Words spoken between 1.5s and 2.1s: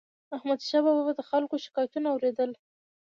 شکایتونه